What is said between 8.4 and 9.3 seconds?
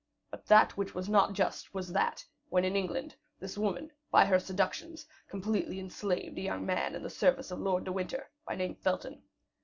by name Felton.